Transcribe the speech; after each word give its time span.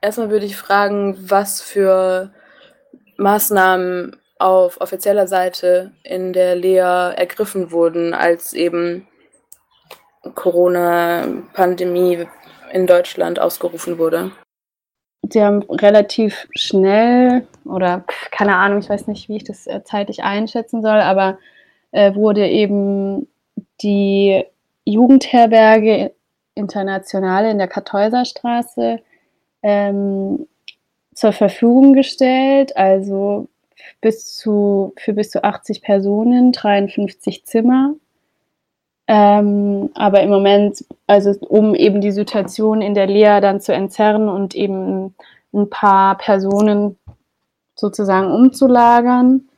erstmal 0.00 0.30
würde 0.30 0.46
ich 0.46 0.56
fragen, 0.56 1.16
was 1.18 1.60
für 1.60 2.32
Maßnahmen 3.16 4.16
auf 4.38 4.80
offizieller 4.80 5.26
Seite 5.26 5.92
in 6.02 6.32
der 6.32 6.56
Lea 6.56 7.14
ergriffen 7.16 7.70
wurden, 7.70 8.14
als 8.14 8.52
eben 8.52 9.08
Corona-Pandemie 10.34 12.26
in 12.72 12.86
Deutschland 12.86 13.38
ausgerufen 13.38 13.98
wurde? 13.98 14.32
Sie 15.28 15.42
haben 15.42 15.62
relativ 15.62 16.46
schnell 16.54 17.46
oder 17.64 18.04
keine 18.30 18.56
Ahnung, 18.56 18.78
ich 18.80 18.88
weiß 18.88 19.06
nicht, 19.08 19.28
wie 19.28 19.36
ich 19.36 19.44
das 19.44 19.66
äh, 19.66 19.82
zeitlich 19.84 20.22
einschätzen 20.22 20.82
soll, 20.82 21.00
aber 21.00 21.38
äh, 21.90 22.14
wurde 22.14 22.46
eben 22.48 23.26
die 23.82 24.44
Jugendherberge 24.84 26.12
Internationale 26.54 27.50
in 27.50 27.58
der 27.58 27.68
Kartäuserstraße 27.68 29.00
ähm, 29.62 30.46
zur 31.14 31.32
Verfügung 31.32 31.94
gestellt, 31.94 32.76
also 32.76 33.48
bis 34.00 34.36
zu, 34.36 34.92
für 34.96 35.12
bis 35.12 35.30
zu 35.30 35.42
80 35.42 35.82
Personen, 35.82 36.52
53 36.52 37.44
Zimmer. 37.44 37.94
Ähm, 39.08 39.90
aber 39.94 40.20
im 40.22 40.30
Moment, 40.30 40.84
also 41.06 41.32
um 41.40 41.74
eben 41.74 42.00
die 42.00 42.12
Situation 42.12 42.82
in 42.82 42.94
der 42.94 43.06
Lea 43.06 43.40
dann 43.40 43.60
zu 43.60 43.72
entzerren 43.72 44.28
und 44.28 44.54
eben 44.54 45.14
ein 45.54 45.70
paar 45.70 46.18
Personen 46.18 46.98
sozusagen 47.74 48.30
umzulagern. 48.30 49.48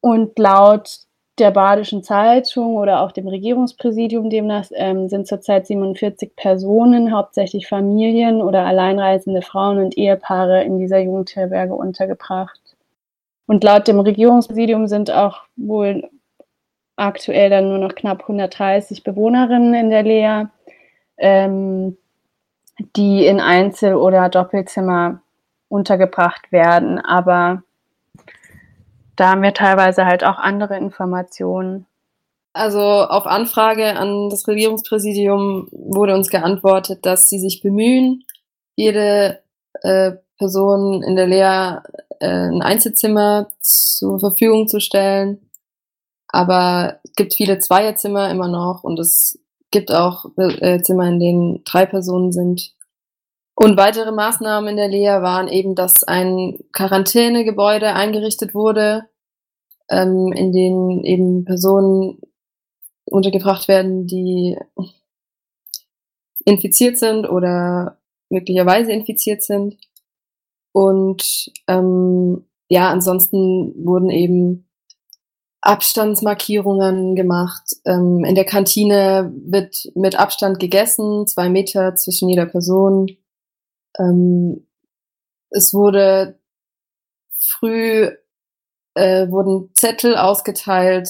Und 0.00 0.38
laut 0.38 1.05
der 1.38 1.50
Badischen 1.50 2.02
Zeitung 2.02 2.76
oder 2.76 3.02
auch 3.02 3.12
dem 3.12 3.28
Regierungspräsidium 3.28 4.30
demnach 4.30 4.66
ähm, 4.72 5.08
sind 5.08 5.26
zurzeit 5.26 5.66
47 5.66 6.34
Personen, 6.34 7.12
hauptsächlich 7.12 7.66
Familien 7.66 8.40
oder 8.40 8.64
alleinreisende 8.64 9.42
Frauen 9.42 9.78
und 9.78 9.98
Ehepaare 9.98 10.64
in 10.64 10.78
dieser 10.78 10.98
Jugendherberge 10.98 11.74
untergebracht. 11.74 12.60
Und 13.46 13.62
laut 13.62 13.86
dem 13.86 14.00
Regierungspräsidium 14.00 14.88
sind 14.88 15.10
auch 15.10 15.42
wohl 15.56 16.08
aktuell 16.96 17.50
dann 17.50 17.68
nur 17.68 17.78
noch 17.78 17.94
knapp 17.94 18.22
130 18.22 19.04
Bewohnerinnen 19.04 19.74
in 19.74 19.90
der 19.90 20.02
Lea, 20.02 20.44
ähm, 21.18 21.98
die 22.96 23.26
in 23.26 23.40
Einzel- 23.40 23.94
oder 23.94 24.28
Doppelzimmer 24.30 25.20
untergebracht 25.68 26.50
werden. 26.50 26.98
Aber 26.98 27.62
da 29.16 29.30
haben 29.30 29.42
wir 29.42 29.54
teilweise 29.54 30.06
halt 30.06 30.24
auch 30.24 30.38
andere 30.38 30.76
Informationen. 30.76 31.86
Also 32.52 32.80
auf 32.80 33.26
Anfrage 33.26 33.96
an 33.96 34.30
das 34.30 34.48
Regierungspräsidium 34.48 35.68
wurde 35.72 36.14
uns 36.14 36.30
geantwortet, 36.30 37.04
dass 37.04 37.28
sie 37.28 37.38
sich 37.38 37.60
bemühen, 37.60 38.24
jede 38.76 39.40
äh, 39.82 40.12
Person 40.38 41.02
in 41.02 41.16
der 41.16 41.26
Lea 41.26 41.78
äh, 42.20 42.48
ein 42.48 42.62
Einzelzimmer 42.62 43.48
zur 43.60 44.20
Verfügung 44.20 44.68
zu 44.68 44.80
stellen 44.80 45.46
aber 46.36 47.00
es 47.04 47.12
gibt 47.14 47.34
viele 47.34 47.58
Zweierzimmer 47.60 48.30
immer 48.30 48.48
noch 48.48 48.84
und 48.84 48.98
es 48.98 49.38
gibt 49.70 49.90
auch 49.90 50.26
äh, 50.36 50.82
Zimmer, 50.82 51.08
in 51.08 51.18
denen 51.18 51.64
drei 51.64 51.86
Personen 51.86 52.30
sind. 52.30 52.74
Und 53.58 53.78
weitere 53.78 54.12
Maßnahmen 54.12 54.68
in 54.68 54.76
der 54.76 54.88
Lea 54.88 55.22
waren 55.22 55.48
eben, 55.48 55.74
dass 55.74 56.04
ein 56.04 56.58
Quarantänegebäude 56.72 57.94
eingerichtet 57.94 58.54
wurde, 58.54 59.08
ähm, 59.88 60.30
in 60.32 60.52
denen 60.52 61.02
eben 61.04 61.46
Personen 61.46 62.20
untergebracht 63.06 63.66
werden, 63.66 64.06
die 64.06 64.58
infiziert 66.44 66.98
sind 66.98 67.26
oder 67.26 67.98
möglicherweise 68.28 68.92
infiziert 68.92 69.42
sind. 69.42 69.78
Und 70.72 71.50
ähm, 71.66 72.44
ja, 72.68 72.90
ansonsten 72.90 73.72
wurden 73.86 74.10
eben 74.10 74.68
Abstandsmarkierungen 75.62 77.16
gemacht. 77.16 77.74
Ähm, 77.86 78.22
in 78.22 78.34
der 78.34 78.44
Kantine 78.44 79.32
wird 79.46 79.90
mit 79.94 80.18
Abstand 80.18 80.60
gegessen, 80.60 81.26
zwei 81.26 81.48
Meter 81.48 81.94
zwischen 81.94 82.28
jeder 82.28 82.44
Person. 82.44 83.16
Ähm, 83.98 84.66
es 85.50 85.72
wurde 85.74 86.38
früh 87.38 88.10
äh, 88.94 89.28
wurden 89.28 89.70
Zettel 89.74 90.16
ausgeteilt, 90.16 91.08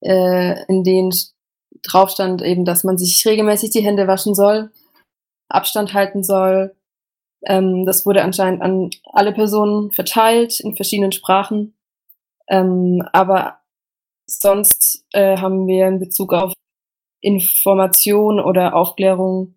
äh, 0.00 0.64
in 0.66 0.84
denen 0.84 1.12
drauf 1.82 2.10
stand 2.10 2.42
eben, 2.42 2.64
dass 2.64 2.84
man 2.84 2.98
sich 2.98 3.24
regelmäßig 3.26 3.70
die 3.70 3.82
Hände 3.82 4.06
waschen 4.06 4.34
soll, 4.34 4.70
Abstand 5.48 5.94
halten 5.94 6.22
soll. 6.22 6.76
Ähm, 7.44 7.84
das 7.86 8.06
wurde 8.06 8.22
anscheinend 8.22 8.62
an 8.62 8.90
alle 9.12 9.32
Personen 9.32 9.90
verteilt 9.90 10.60
in 10.60 10.76
verschiedenen 10.76 11.12
Sprachen. 11.12 11.74
Ähm, 12.48 13.02
aber 13.12 13.62
Sonst 14.40 15.04
äh, 15.12 15.36
haben 15.36 15.66
wir 15.66 15.86
in 15.88 15.98
Bezug 15.98 16.32
auf 16.32 16.52
Information 17.20 18.40
oder 18.40 18.74
Aufklärung 18.74 19.54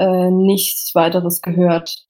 äh, 0.00 0.30
nichts 0.30 0.94
weiteres 0.94 1.42
gehört. 1.42 2.06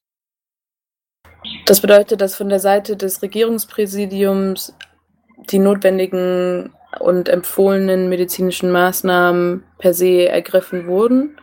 Das 1.66 1.80
bedeutet, 1.80 2.20
dass 2.20 2.36
von 2.36 2.48
der 2.48 2.60
Seite 2.60 2.96
des 2.96 3.22
Regierungspräsidiums 3.22 4.74
die 5.50 5.58
notwendigen 5.58 6.72
und 7.00 7.28
empfohlenen 7.28 8.08
medizinischen 8.08 8.70
Maßnahmen 8.70 9.64
per 9.78 9.94
se 9.94 10.28
ergriffen 10.28 10.86
wurden. 10.86 11.36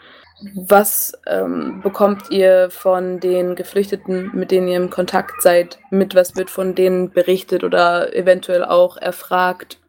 Was 0.54 1.14
ähm, 1.26 1.82
bekommt 1.82 2.30
ihr 2.30 2.70
von 2.70 3.20
den 3.20 3.56
Geflüchteten, 3.56 4.32
mit 4.34 4.52
denen 4.52 4.68
ihr 4.68 4.78
im 4.78 4.92
Kontakt 4.92 5.42
seid, 5.42 5.80
mit? 5.90 6.14
Was 6.14 6.36
wird 6.36 6.52
von 6.52 6.76
denen 6.76 7.10
berichtet 7.10 7.64
oder 7.64 8.16
eventuell 8.16 8.64
auch 8.64 8.98
erfragt? 8.98 9.80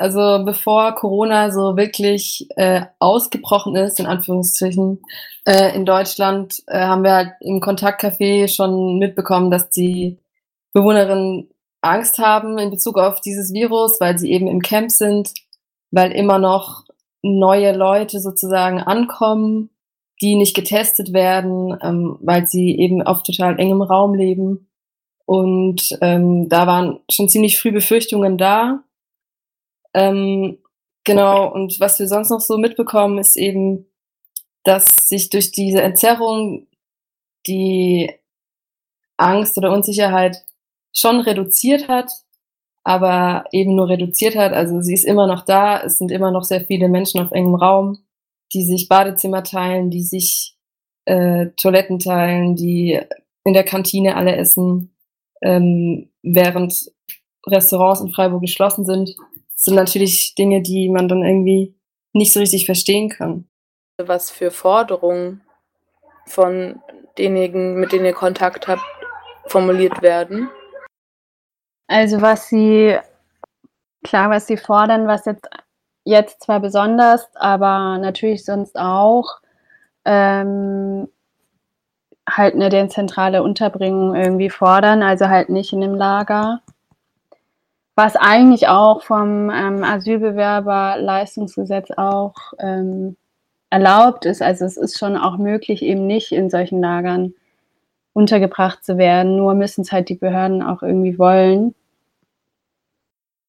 Also 0.00 0.44
bevor 0.44 0.94
Corona 0.94 1.50
so 1.50 1.76
wirklich 1.76 2.48
äh, 2.56 2.86
ausgebrochen 2.98 3.76
ist, 3.76 4.00
in 4.00 4.06
Anführungsstrichen, 4.06 5.02
äh, 5.46 5.74
in 5.74 5.84
Deutschland, 5.84 6.62
äh, 6.68 6.80
haben 6.80 7.04
wir 7.04 7.12
halt 7.12 7.32
im 7.40 7.60
Kontaktcafé 7.60 8.48
schon 8.48 8.98
mitbekommen, 8.98 9.50
dass 9.50 9.68
die 9.68 10.18
Bewohnerinnen 10.72 11.50
Angst 11.82 12.18
haben 12.18 12.58
in 12.58 12.70
Bezug 12.70 12.98
auf 12.98 13.20
dieses 13.20 13.52
Virus, 13.52 14.00
weil 14.00 14.18
sie 14.18 14.32
eben 14.32 14.48
im 14.48 14.62
Camp 14.62 14.90
sind, 14.90 15.34
weil 15.90 16.12
immer 16.12 16.38
noch 16.38 16.84
neue 17.22 17.76
Leute 17.76 18.20
sozusagen 18.20 18.80
ankommen, 18.80 19.70
die 20.22 20.34
nicht 20.34 20.54
getestet 20.54 21.12
werden, 21.12 21.76
ähm, 21.82 22.18
weil 22.20 22.46
sie 22.46 22.78
eben 22.78 23.02
auf 23.02 23.22
total 23.22 23.58
engem 23.58 23.82
Raum 23.82 24.14
leben. 24.14 24.68
Und 25.26 25.96
ähm, 26.00 26.48
da 26.48 26.66
waren 26.66 27.00
schon 27.10 27.28
ziemlich 27.28 27.58
früh 27.60 27.72
Befürchtungen 27.72 28.38
da. 28.38 28.82
Ähm, 29.94 30.58
genau, 31.04 31.52
und 31.52 31.80
was 31.80 31.98
wir 31.98 32.06
sonst 32.06 32.30
noch 32.30 32.40
so 32.40 32.58
mitbekommen, 32.58 33.18
ist 33.18 33.36
eben, 33.36 33.86
dass 34.64 35.08
sich 35.08 35.30
durch 35.30 35.52
diese 35.52 35.82
Entzerrung 35.82 36.66
die 37.46 38.12
Angst 39.16 39.56
oder 39.58 39.72
Unsicherheit 39.72 40.44
schon 40.94 41.20
reduziert 41.20 41.88
hat, 41.88 42.10
aber 42.84 43.44
eben 43.52 43.74
nur 43.74 43.88
reduziert 43.88 44.36
hat. 44.36 44.52
Also 44.52 44.80
sie 44.80 44.94
ist 44.94 45.04
immer 45.04 45.26
noch 45.26 45.44
da, 45.44 45.80
es 45.82 45.98
sind 45.98 46.10
immer 46.10 46.30
noch 46.30 46.44
sehr 46.44 46.62
viele 46.62 46.88
Menschen 46.88 47.20
auf 47.20 47.32
engem 47.32 47.54
Raum, 47.54 47.98
die 48.52 48.64
sich 48.64 48.88
Badezimmer 48.88 49.42
teilen, 49.42 49.90
die 49.90 50.02
sich 50.02 50.56
äh, 51.04 51.46
Toiletten 51.56 51.98
teilen, 51.98 52.56
die 52.56 53.00
in 53.44 53.54
der 53.54 53.64
Kantine 53.64 54.16
alle 54.16 54.36
essen, 54.36 54.94
ähm, 55.42 56.10
während 56.22 56.92
Restaurants 57.46 58.00
in 58.00 58.10
Freiburg 58.10 58.42
geschlossen 58.42 58.84
sind 58.84 59.14
sind 59.60 59.74
natürlich 59.74 60.34
Dinge, 60.34 60.62
die 60.62 60.88
man 60.88 61.06
dann 61.06 61.22
irgendwie 61.22 61.74
nicht 62.12 62.32
so 62.32 62.40
richtig 62.40 62.64
verstehen 62.64 63.10
kann. 63.10 63.46
Was 63.98 64.30
für 64.30 64.50
Forderungen 64.50 65.42
von 66.26 66.80
denjenigen, 67.18 67.74
mit 67.74 67.92
denen 67.92 68.06
ihr 68.06 68.14
Kontakt 68.14 68.66
habt, 68.68 68.82
formuliert 69.46 70.00
werden? 70.00 70.48
Also 71.88 72.22
was 72.22 72.48
sie, 72.48 72.96
klar, 74.02 74.30
was 74.30 74.46
sie 74.46 74.56
fordern, 74.56 75.06
was 75.06 75.26
jetzt, 75.26 75.46
jetzt 76.04 76.42
zwar 76.42 76.60
besonders, 76.60 77.28
aber 77.34 77.98
natürlich 77.98 78.44
sonst 78.44 78.78
auch, 78.78 79.40
ähm, 80.06 81.08
halt 82.28 82.54
eine 82.54 82.70
dezentrale 82.70 83.42
Unterbringung 83.42 84.14
irgendwie 84.14 84.48
fordern, 84.48 85.02
also 85.02 85.28
halt 85.28 85.50
nicht 85.50 85.72
in 85.72 85.82
einem 85.82 85.96
Lager 85.96 86.62
was 88.00 88.16
eigentlich 88.16 88.66
auch 88.66 89.02
vom 89.02 89.50
ähm, 89.50 89.84
Asylbewerberleistungsgesetz 89.84 91.90
auch 91.98 92.32
ähm, 92.58 93.18
erlaubt 93.68 94.24
ist. 94.24 94.40
Also 94.40 94.64
es 94.64 94.78
ist 94.78 94.98
schon 94.98 95.18
auch 95.18 95.36
möglich, 95.36 95.82
eben 95.82 96.06
nicht 96.06 96.32
in 96.32 96.48
solchen 96.48 96.80
Lagern 96.80 97.34
untergebracht 98.14 98.82
zu 98.82 98.96
werden. 98.96 99.36
Nur 99.36 99.52
müssen 99.52 99.82
es 99.82 99.92
halt 99.92 100.08
die 100.08 100.14
Behörden 100.14 100.62
auch 100.62 100.82
irgendwie 100.82 101.18
wollen. 101.18 101.74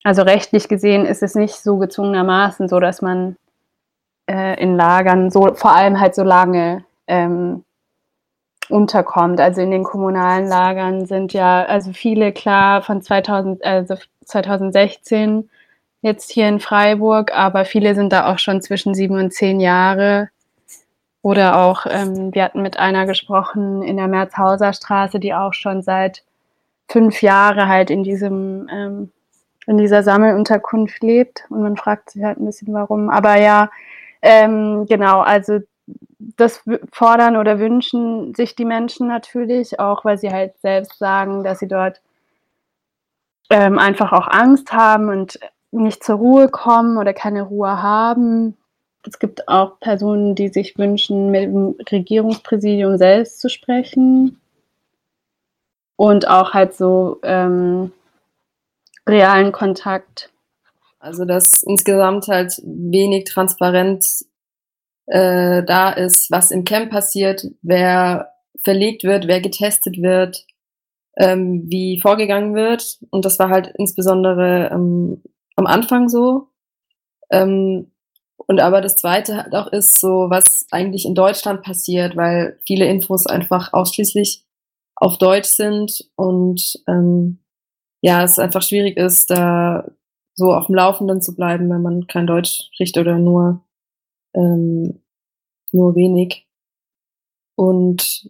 Also 0.04 0.24
rechtlich 0.24 0.68
gesehen 0.68 1.06
ist 1.06 1.24
es 1.24 1.34
nicht 1.34 1.56
so 1.56 1.78
gezwungenermaßen 1.78 2.68
so, 2.68 2.82
dass 2.82 3.02
man 3.02 3.38
äh, 4.30 4.62
in 4.62 4.76
Lagern 4.76 5.32
so 5.32 5.54
vor 5.54 5.74
allem 5.74 5.98
halt 5.98 6.14
so 6.14 6.24
lange 6.24 6.84
ähm, 7.08 7.64
unterkommt. 8.68 9.40
Also 9.40 9.62
in 9.62 9.72
den 9.72 9.84
kommunalen 9.84 10.50
Lagern 10.50 11.06
sind 11.06 11.32
ja, 11.32 11.64
also 11.64 11.94
viele 11.94 12.34
klar 12.34 12.82
von 12.82 13.02
2000, 13.02 13.64
also 13.64 13.96
2016 14.26 15.50
jetzt 16.02 16.32
hier 16.32 16.48
in 16.48 16.60
Freiburg, 16.60 17.34
aber 17.34 17.66
viele 17.66 17.96
sind 17.96 18.12
da 18.12 18.32
auch 18.32 18.40
schon 18.40 18.62
zwischen 18.62 18.94
sieben 18.94 19.18
und 19.18 19.34
zehn 19.34 19.60
Jahre. 19.60 20.30
Oder 21.22 21.60
auch, 21.60 21.86
ähm, 21.88 22.34
wir 22.34 22.44
hatten 22.44 22.64
mit 22.64 22.78
einer 22.78 23.06
gesprochen 23.06 23.84
in 23.84 23.98
der 23.98 24.08
Merzhauser 24.08 24.74
Straße, 24.74 25.20
die 25.20 25.36
auch 25.36 25.54
schon 25.54 25.84
seit 25.84 26.24
fünf 26.90 27.22
Jahren 27.22 27.68
halt 27.68 27.92
in 27.92 28.04
diesem, 28.04 28.68
ähm, 28.72 29.12
in 29.68 29.78
dieser 29.78 30.02
Sammelunterkunft 30.02 31.04
lebt. 31.04 31.46
Und 31.50 31.62
man 31.62 31.78
fragt 31.78 32.10
sich 32.12 32.24
halt 32.24 32.40
ein 32.40 32.46
bisschen, 32.46 32.74
warum. 32.74 33.10
Aber 33.10 33.38
ja, 33.40 33.70
ähm, 34.24 34.88
genau, 34.88 35.22
also 35.22 35.60
das 36.38 36.64
fordern 36.92 37.38
oder 37.38 37.60
wünschen 37.60 38.34
sich 38.36 38.56
die 38.56 38.66
Menschen 38.66 39.08
natürlich, 39.08 39.80
auch 39.80 40.04
weil 40.06 40.18
sie 40.18 40.32
halt 40.32 40.54
selbst 40.62 40.98
sagen, 40.98 41.44
dass 41.44 41.60
sie 41.60 41.68
dort 41.68 42.02
ähm, 43.52 43.78
einfach 43.78 44.14
auch 44.14 44.28
Angst 44.28 44.74
haben 44.74 45.10
und 45.10 45.40
nicht 45.72 46.04
zur 46.04 46.16
Ruhe 46.16 46.50
kommen 46.50 46.98
oder 46.98 47.14
keine 47.14 47.44
Ruhe 47.44 47.82
haben. 47.82 48.58
Es 49.06 49.20
gibt 49.20 49.48
auch 49.48 49.80
Personen, 49.80 50.36
die 50.36 50.50
sich 50.50 50.78
wünschen, 50.78 51.32
mit 51.32 51.44
dem 51.44 51.76
Regierungspräsidium 51.92 52.98
selbst 52.98 53.42
zu 53.42 53.50
sprechen 53.50 54.40
und 55.96 56.28
auch 56.28 56.54
halt 56.54 56.76
so 56.76 57.20
ähm, 57.24 57.92
realen 59.08 59.52
Kontakt. 59.52 60.30
Also 61.00 61.26
dass 61.26 61.64
insgesamt 61.64 62.28
halt 62.28 62.62
wenig 62.64 63.26
Transparenz 63.26 64.30
äh, 65.08 65.64
da 65.64 65.92
ist, 65.92 66.32
was 66.32 66.52
im 66.52 66.64
Camp 66.64 66.92
passiert, 66.92 67.48
wer 67.64 68.32
verlegt 68.64 69.04
wird, 69.04 69.28
wer 69.28 69.42
getestet 69.42 70.02
wird, 70.02 70.46
ähm, 71.18 71.64
wie 71.68 72.00
vorgegangen 72.02 72.56
wird. 72.56 73.00
Und 73.10 73.26
das 73.26 73.40
war 73.40 73.50
halt 73.50 73.74
insbesondere 73.78 74.70
ähm, 74.72 75.22
am 75.56 75.66
Anfang 75.66 76.10
so. 76.10 76.48
Ähm, 77.32 77.92
und 78.38 78.60
aber 78.60 78.82
das 78.82 78.96
Zweite 78.96 79.38
halt 79.38 79.54
auch 79.56 79.68
ist 79.72 80.00
so, 80.00 80.30
was 80.30 80.66
eigentlich 80.72 81.06
in 81.06 81.16
Deutschland 81.16 81.62
passiert, 81.62 82.16
weil 82.16 82.60
viele 82.66 82.86
Infos 82.86 83.28
einfach 83.28 83.74
ausschließlich 83.74 84.44
auf 84.96 85.18
Deutsch 85.18 85.50
sind 85.50 86.10
und 86.16 86.84
ähm, 86.88 87.40
ja, 88.02 88.24
es 88.24 88.40
einfach 88.40 88.62
schwierig 88.62 88.98
ist, 88.98 89.30
da 89.30 89.88
so 90.34 90.54
auf 90.54 90.68
dem 90.68 90.76
Laufenden 90.76 91.22
zu 91.22 91.36
bleiben, 91.36 91.70
wenn 91.70 91.82
man 91.82 92.08
kein 92.08 92.28
Deutsch 92.28 92.70
spricht 92.74 92.98
oder 92.98 93.18
nur 93.18 93.64
ähm, 94.34 95.02
nur 95.72 95.96
wenig. 95.96 96.48
Und 97.56 98.30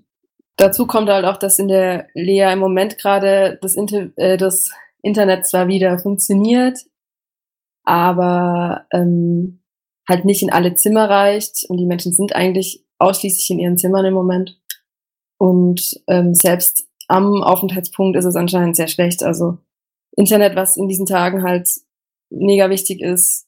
dazu 0.61 0.85
kommt 0.85 1.09
halt 1.09 1.25
auch, 1.25 1.37
dass 1.37 1.59
in 1.59 1.67
der 1.67 2.07
Lea 2.13 2.53
im 2.53 2.59
Moment 2.59 2.97
gerade 2.97 3.57
das, 3.61 3.75
Inter 3.75 4.09
äh, 4.15 4.37
das 4.37 4.69
Internet 5.01 5.47
zwar 5.47 5.67
wieder 5.67 5.97
funktioniert, 5.97 6.77
aber 7.83 8.85
ähm, 8.93 9.63
halt 10.07 10.25
nicht 10.25 10.43
in 10.43 10.51
alle 10.51 10.75
Zimmer 10.75 11.09
reicht 11.09 11.65
und 11.67 11.77
die 11.77 11.85
Menschen 11.85 12.13
sind 12.13 12.35
eigentlich 12.35 12.85
ausschließlich 12.99 13.49
in 13.49 13.59
ihren 13.59 13.77
Zimmern 13.77 14.05
im 14.05 14.13
Moment. 14.13 14.59
Und 15.39 15.99
ähm, 16.07 16.35
selbst 16.35 16.87
am 17.07 17.41
Aufenthaltspunkt 17.41 18.15
ist 18.15 18.25
es 18.25 18.35
anscheinend 18.35 18.75
sehr 18.75 18.87
schlecht. 18.87 19.23
Also 19.23 19.57
Internet, 20.15 20.55
was 20.55 20.77
in 20.77 20.87
diesen 20.87 21.07
Tagen 21.07 21.41
halt 21.41 21.67
mega 22.29 22.69
wichtig 22.69 23.01
ist, 23.01 23.47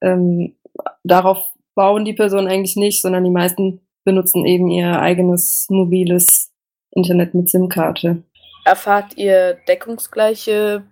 ähm, 0.00 0.56
darauf 1.02 1.38
bauen 1.74 2.06
die 2.06 2.14
Personen 2.14 2.48
eigentlich 2.48 2.76
nicht, 2.76 3.02
sondern 3.02 3.24
die 3.24 3.30
meisten 3.30 3.80
benutzen 4.04 4.46
eben 4.46 4.70
ihr 4.70 4.98
eigenes 5.00 5.66
mobiles 5.68 6.53
Internet 6.94 7.34
mit 7.34 7.50
SIM-Karte. 7.50 8.22
Erfahrt 8.64 9.16
ihr 9.16 9.58
deckungsgleiche 9.68 10.84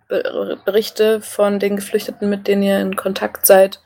Berichte 0.64 1.20
von 1.22 1.58
den 1.58 1.76
Geflüchteten, 1.76 2.28
mit 2.28 2.46
denen 2.46 2.62
ihr 2.62 2.80
in 2.80 2.96
Kontakt 2.96 3.46
seid? 3.46 3.80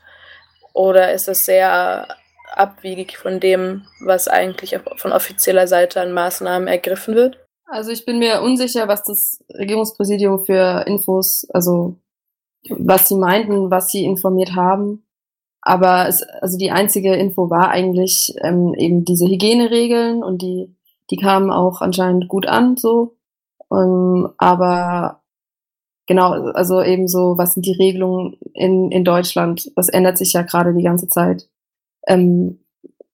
Oder 0.73 1.13
ist 1.13 1.27
es 1.27 1.45
sehr 1.45 2.07
abwiegig 2.53 3.17
von 3.17 3.39
dem, 3.39 3.83
was 4.01 4.27
eigentlich 4.27 4.77
von 4.97 5.11
offizieller 5.11 5.67
Seite 5.67 6.01
an 6.01 6.11
Maßnahmen 6.11 6.67
ergriffen 6.67 7.15
wird? 7.15 7.39
Also 7.65 7.91
ich 7.91 8.05
bin 8.05 8.19
mir 8.19 8.41
unsicher, 8.41 8.87
was 8.87 9.03
das 9.03 9.43
Regierungspräsidium 9.53 10.45
für 10.45 10.85
Infos, 10.87 11.47
also 11.53 11.97
was 12.69 13.07
sie 13.07 13.15
meinten, 13.15 13.71
was 13.71 13.89
sie 13.89 14.05
informiert 14.05 14.55
haben. 14.55 15.03
Aber 15.61 16.07
es, 16.07 16.23
also 16.23 16.57
die 16.57 16.71
einzige 16.71 17.13
Info 17.15 17.49
war 17.49 17.69
eigentlich 17.69 18.33
ähm, 18.41 18.73
eben 18.77 19.03
diese 19.03 19.25
Hygieneregeln 19.27 20.23
und 20.23 20.41
die, 20.41 20.73
die 21.09 21.17
kamen 21.17 21.51
auch 21.51 21.81
anscheinend 21.81 22.27
gut 22.27 22.45
an, 22.45 22.77
so. 22.77 23.17
Um, 23.69 24.29
aber 24.37 25.21
genau, 26.05 26.31
also 26.51 26.81
eben 26.81 27.07
so, 27.07 27.37
was 27.37 27.53
sind 27.53 27.65
die 27.65 27.75
Regelungen 27.75 28.37
in, 28.53 28.91
in 28.91 29.03
Deutschland? 29.03 29.71
Das 29.75 29.89
ändert 29.89 30.17
sich 30.17 30.33
ja 30.33 30.41
gerade 30.43 30.73
die 30.73 30.83
ganze 30.83 31.09
Zeit. 31.09 31.49
Ähm, 32.07 32.59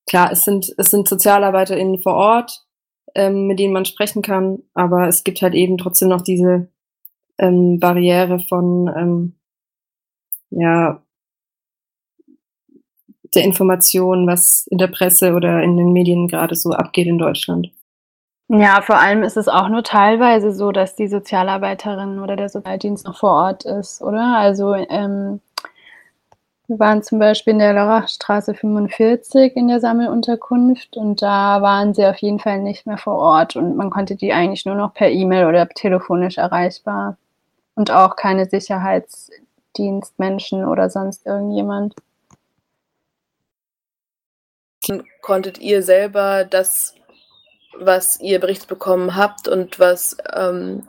klar, 0.07 0.31
es 0.31 0.43
sind, 0.43 0.73
es 0.77 0.91
sind 0.91 1.07
SozialarbeiterInnen 1.07 2.01
vor 2.01 2.13
Ort, 2.13 2.65
ähm, 3.15 3.47
mit 3.47 3.59
denen 3.59 3.73
man 3.73 3.85
sprechen 3.85 4.21
kann, 4.21 4.59
aber 4.73 5.07
es 5.07 5.23
gibt 5.23 5.41
halt 5.41 5.55
eben 5.55 5.77
trotzdem 5.77 6.09
noch 6.09 6.21
diese 6.21 6.69
ähm, 7.39 7.79
Barriere 7.79 8.39
von, 8.39 8.91
ähm, 8.95 9.33
ja, 10.51 11.03
der 13.33 13.43
Information, 13.43 14.27
was 14.27 14.67
in 14.67 14.77
der 14.77 14.87
Presse 14.87 15.33
oder 15.33 15.63
in 15.63 15.77
den 15.77 15.91
Medien 15.91 16.27
gerade 16.27 16.55
so 16.55 16.71
abgeht 16.71 17.07
in 17.07 17.17
Deutschland. 17.17 17.71
Ja, 18.49 18.81
vor 18.81 18.97
allem 18.97 19.23
ist 19.23 19.37
es 19.37 19.47
auch 19.47 19.69
nur 19.69 19.83
teilweise 19.83 20.53
so, 20.53 20.71
dass 20.71 20.95
die 20.95 21.07
Sozialarbeiterin 21.07 22.19
oder 22.19 22.35
der 22.35 22.49
Sozialdienst 22.49 23.05
noch 23.05 23.17
vor 23.17 23.31
Ort 23.31 23.65
ist, 23.65 24.01
oder? 24.01 24.37
Also 24.37 24.75
ähm, 24.75 25.41
wir 26.67 26.79
waren 26.79 27.03
zum 27.03 27.19
Beispiel 27.19 27.53
in 27.53 27.59
der 27.59 27.73
Lorachstraße 27.73 28.53
45 28.53 29.55
in 29.55 29.67
der 29.67 29.79
Sammelunterkunft 29.79 30.97
und 30.97 31.21
da 31.21 31.61
waren 31.61 31.93
sie 31.93 32.05
auf 32.05 32.17
jeden 32.17 32.39
Fall 32.39 32.59
nicht 32.59 32.85
mehr 32.85 32.97
vor 32.97 33.17
Ort 33.17 33.55
und 33.55 33.75
man 33.75 33.89
konnte 33.89 34.15
die 34.15 34.33
eigentlich 34.33 34.65
nur 34.65 34.75
noch 34.75 34.93
per 34.93 35.09
E-Mail 35.09 35.47
oder 35.47 35.67
telefonisch 35.69 36.37
erreichbar 36.37 37.17
und 37.75 37.91
auch 37.91 38.15
keine 38.15 38.45
Sicherheitsdienstmenschen 38.45 40.65
oder 40.65 40.89
sonst 40.89 41.25
irgendjemand 41.25 41.95
konntet 45.21 45.59
ihr 45.59 45.81
selber 45.81 46.45
das, 46.45 46.95
was 47.77 48.19
ihr 48.19 48.39
berichtet 48.39 48.67
bekommen 48.67 49.15
habt 49.15 49.47
und 49.47 49.79
was 49.79 50.17
ähm, 50.33 50.87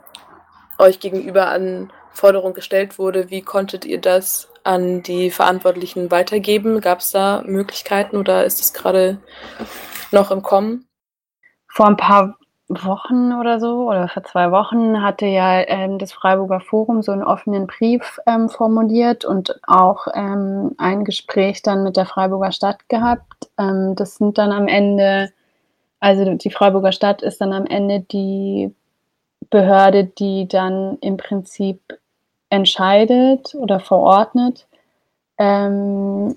euch 0.78 1.00
gegenüber 1.00 1.48
an 1.48 1.92
Forderung 2.12 2.54
gestellt 2.54 2.98
wurde, 2.98 3.30
wie 3.30 3.42
konntet 3.42 3.84
ihr 3.84 4.00
das 4.00 4.48
an 4.62 5.02
die 5.02 5.30
Verantwortlichen 5.30 6.10
weitergeben? 6.10 6.80
Gab 6.80 7.00
es 7.00 7.10
da 7.10 7.42
Möglichkeiten 7.44 8.16
oder 8.16 8.44
ist 8.44 8.60
es 8.60 8.72
gerade 8.72 9.18
noch 10.10 10.30
im 10.30 10.42
Kommen? 10.42 10.86
Vor 11.68 11.86
ein 11.86 11.96
paar 11.96 12.38
Wochen 12.68 13.34
oder 13.34 13.60
so 13.60 13.90
oder 13.90 14.08
vor 14.08 14.24
zwei 14.24 14.50
Wochen 14.50 15.02
hatte 15.02 15.26
ja 15.26 15.60
ähm, 15.66 15.98
das 15.98 16.12
Freiburger 16.12 16.60
Forum 16.60 17.02
so 17.02 17.12
einen 17.12 17.22
offenen 17.22 17.66
Brief 17.66 18.18
ähm, 18.26 18.48
formuliert 18.48 19.24
und 19.24 19.60
auch 19.66 20.06
ähm, 20.14 20.74
ein 20.78 21.04
Gespräch 21.04 21.60
dann 21.62 21.84
mit 21.84 21.96
der 21.96 22.06
Freiburger 22.06 22.52
Stadt 22.52 22.88
gehabt. 22.88 23.50
Ähm, 23.58 23.94
das 23.96 24.16
sind 24.16 24.38
dann 24.38 24.50
am 24.50 24.66
Ende, 24.66 25.30
also 26.00 26.34
die 26.34 26.50
Freiburger 26.50 26.92
Stadt 26.92 27.22
ist 27.22 27.40
dann 27.40 27.52
am 27.52 27.66
Ende 27.66 28.00
die 28.00 28.74
Behörde, 29.50 30.04
die 30.04 30.48
dann 30.48 30.98
im 31.00 31.16
Prinzip 31.16 31.80
entscheidet 32.50 33.54
oder 33.54 33.80
verordnet. 33.80 34.66
Ähm, 35.38 36.36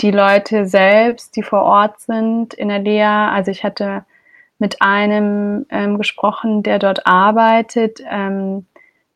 die 0.00 0.10
Leute 0.10 0.66
selbst, 0.66 1.36
die 1.36 1.42
vor 1.42 1.62
Ort 1.62 2.00
sind 2.00 2.54
in 2.54 2.68
der 2.68 2.80
Lea, 2.80 3.02
also 3.02 3.50
ich 3.50 3.62
hatte 3.64 4.04
mit 4.58 4.80
einem 4.80 5.66
ähm, 5.70 5.98
gesprochen, 5.98 6.62
der 6.62 6.78
dort 6.78 7.06
arbeitet, 7.06 8.00
ähm, 8.08 8.66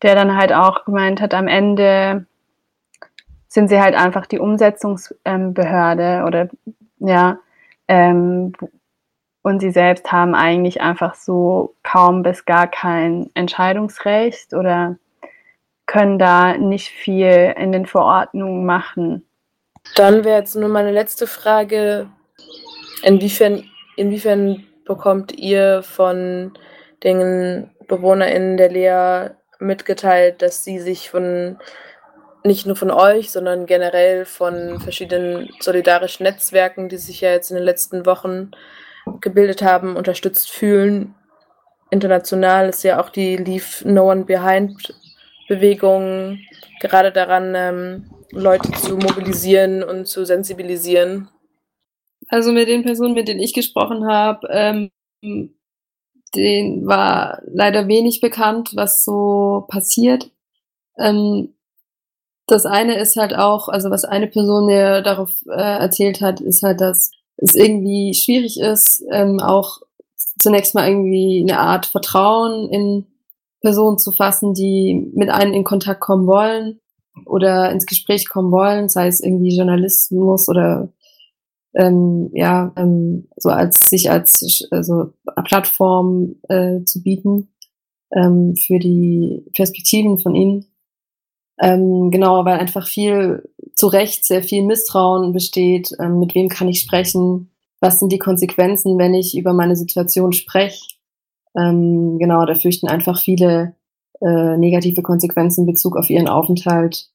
der 0.03 0.15
dann 0.15 0.37
halt 0.37 0.53
auch 0.53 0.85
gemeint 0.85 1.21
hat, 1.21 1.35
am 1.35 1.49
Ende 1.49 2.27
sind 3.49 3.69
sie 3.69 3.81
halt 3.81 3.95
einfach 3.95 4.27
die 4.27 4.39
Umsetzungsbehörde 4.39 6.19
ähm, 6.19 6.25
oder 6.27 6.49
ja, 6.99 7.39
ähm, 7.89 8.53
und 9.47 9.61
sie 9.61 9.71
selbst 9.71 10.11
haben 10.11 10.35
eigentlich 10.35 10.81
einfach 10.81 11.15
so 11.15 11.77
kaum 11.85 12.25
bis 12.25 12.47
gar 12.47 12.69
kein 12.69 13.31
Entscheidungsrecht 13.35 14.53
oder 14.55 14.99
können 15.87 16.19
da 16.19 16.57
nicht 16.57 16.89
viel 16.89 17.55
in 17.57 17.71
den 17.71 17.87
Verordnungen 17.87 18.67
machen. 18.67 19.25
Dann 19.95 20.25
wäre 20.25 20.41
jetzt 20.41 20.57
nur 20.57 20.69
meine 20.69 20.91
letzte 20.91 21.29
Frage, 21.29 22.09
inwiefern, 23.05 23.63
inwiefern 23.95 24.65
bekommt 24.85 25.31
ihr 25.39 25.85
von 25.85 26.59
den 27.05 27.71
BewohnerInnen 27.87 28.57
der 28.57 28.69
Lea 28.69 29.31
mitgeteilt, 29.61 30.43
dass 30.43 30.65
sie 30.65 30.81
sich 30.81 31.09
von 31.09 31.61
nicht 32.43 32.67
nur 32.67 32.75
von 32.75 32.91
euch, 32.91 33.31
sondern 33.31 33.67
generell 33.67 34.25
von 34.25 34.81
verschiedenen 34.81 35.51
solidarischen 35.61 36.25
Netzwerken, 36.25 36.89
die 36.89 36.97
sich 36.97 37.21
ja 37.21 37.31
jetzt 37.31 37.53
in 37.53 37.57
den 37.57 37.65
letzten 37.65 38.07
Wochen 38.07 38.51
gebildet 39.21 39.63
haben, 39.63 39.97
unterstützt 39.97 40.51
fühlen 40.51 41.15
international 41.91 42.69
ist 42.69 42.83
ja 42.83 43.01
auch 43.01 43.11
die 43.11 43.37
Leave 43.37 43.89
No 43.89 44.11
One 44.11 44.25
Behind 44.25 44.95
Bewegung 45.49 46.41
gerade 46.81 47.13
daran, 47.13 47.55
ähm, 47.55 48.11
Leute 48.33 48.71
zu 48.73 48.97
mobilisieren 48.97 49.83
und 49.83 50.07
zu 50.07 50.25
sensibilisieren. 50.25 51.29
Also 52.29 52.53
mit 52.53 52.69
den 52.69 52.83
Personen, 52.83 53.15
mit 53.15 53.29
denen 53.29 53.41
ich 53.41 53.55
gesprochen 53.55 54.07
habe, 54.09 54.49
ähm, 54.51 54.91
denen 56.35 56.87
war 56.87 57.41
leider 57.47 57.87
wenig 57.87 58.21
bekannt, 58.21 58.73
was 58.75 59.05
so 59.05 59.67
passiert. 59.69 60.31
Ähm, 60.99 61.55
das 62.49 62.67
eine 62.67 62.99
ist 62.99 63.17
halt 63.17 63.35
auch, 63.35 63.69
also 63.69 63.91
was 63.91 64.05
eine 64.05 64.27
Person 64.27 64.67
mir 64.67 65.03
darauf 65.03 65.31
äh, 65.47 65.79
erzählt 65.79 66.21
hat, 66.21 66.41
ist 66.41 66.63
halt, 66.63 66.81
dass 66.81 67.13
es 67.37 67.55
irgendwie 67.55 68.15
schwierig 68.15 68.59
ist, 68.61 69.05
ähm, 69.13 69.41
auch 69.41 69.81
zunächst 70.39 70.75
mal 70.75 70.89
irgendwie 70.89 71.45
eine 71.47 71.59
Art 71.61 71.87
Vertrauen 71.87 72.69
in 72.71 73.07
Personen 73.61 73.99
zu 73.99 74.13
fassen, 74.13 74.55
die 74.55 75.11
mit 75.15 75.31
einem 75.31 75.53
in 75.53 75.65
Kontakt 75.65 76.01
kommen 76.01 76.27
wollen 76.27 76.81
oder 77.25 77.71
ins 77.71 77.87
Gespräch 77.87 78.29
kommen 78.29 78.53
wollen, 78.53 78.89
sei 78.89 79.09
es 79.09 79.21
irgendwie 79.21 79.57
Journalismus 79.57 80.49
oder 80.49 80.93
ähm, 81.75 82.31
ja, 82.33 82.73
ähm, 82.77 83.29
so 83.37 83.51
als 83.51 83.89
sich 83.91 84.11
als 84.11 84.67
also 84.71 85.13
Plattform 85.45 86.37
äh, 86.49 86.83
zu 86.85 87.03
bieten 87.03 87.49
ähm, 88.15 88.57
für 88.57 88.79
die 88.79 89.45
Perspektiven 89.55 90.19
von 90.19 90.35
ihnen. 90.35 90.67
Ähm, 91.61 92.11
genau, 92.11 92.45
weil 92.45 92.59
einfach 92.59 92.87
viel 92.87 93.49
zu 93.75 93.87
Recht 93.87 94.25
sehr 94.25 94.43
viel 94.43 94.63
Misstrauen 94.63 95.33
besteht. 95.33 95.91
Ähm, 95.99 96.19
mit 96.21 96.35
wem 96.35 96.49
kann 96.49 96.69
ich 96.69 96.81
sprechen? 96.81 97.51
Was 97.81 97.99
sind 97.99 98.13
die 98.13 98.19
Konsequenzen, 98.19 98.99
wenn 98.99 99.15
ich 99.15 99.37
über 99.37 99.53
meine 99.53 99.77
Situation 99.77 100.33
spreche? 100.33 100.83
Ähm, 101.57 102.19
genau, 102.19 102.45
da 102.45 102.55
fürchten 102.55 102.89
einfach 102.89 103.21
viele 103.21 103.75
äh, 104.21 104.57
negative 104.57 105.03
Konsequenzen 105.03 105.63
in 105.63 105.67
Bezug 105.67 105.97
auf 105.97 106.11
ihren 106.11 106.29
Aufenthalt 106.29 107.09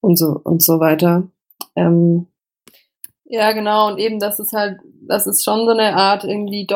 und 0.00 0.16
so 0.16 0.40
und 0.42 0.62
so 0.62 0.80
weiter. 0.80 1.28
Ähm, 1.76 2.26
ja, 3.24 3.52
genau, 3.52 3.88
und 3.88 3.98
eben, 3.98 4.18
das 4.18 4.38
ist 4.38 4.52
halt, 4.52 4.78
das 5.08 5.26
ist 5.26 5.42
schon 5.42 5.64
so 5.64 5.70
eine 5.70 5.96
Art 5.96 6.24
irgendwie 6.24 6.66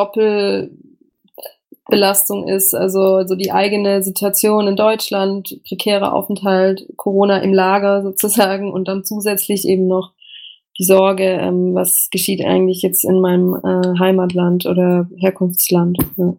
Doppelbelastung 1.87 2.49
ist. 2.49 2.75
Also, 2.75 3.00
also 3.00 3.35
die 3.35 3.52
eigene 3.52 4.02
Situation 4.02 4.69
in 4.69 4.76
Deutschland, 4.76 5.61
prekärer 5.66 6.12
Aufenthalt, 6.12 6.87
Corona 6.97 7.38
im 7.38 7.55
Lager 7.55 8.02
sozusagen 8.05 8.73
und 8.73 8.88
dann 8.88 9.05
zusätzlich 9.05 9.66
eben 9.66 9.87
noch 9.87 10.12
die 10.78 10.85
Sorge, 10.85 11.25
ähm, 11.25 11.75
was 11.75 12.09
geschieht 12.11 12.45
eigentlich 12.45 12.83
jetzt 12.83 13.05
in 13.05 13.21
meinem 13.21 13.55
äh, 13.55 13.99
Heimatland 13.99 14.66
oder 14.66 15.09
Herkunftsland. 15.16 15.99
Ja. 16.16 16.37